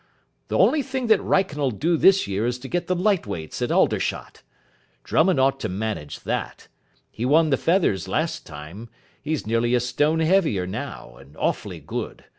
[0.47, 3.71] The only thing that Wrykyn'll do this year is to get the Light Weights at
[3.71, 4.41] Aldershot.
[5.03, 6.67] Drummond ought to manage that.
[7.11, 8.89] He won the Feathers last time.
[9.21, 12.25] He's nearly a stone heavier now, and awfully good.